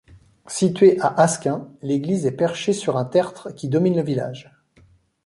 [0.47, 4.49] Située à Asquins, l'église est perchée sur un tertre qui domine le village.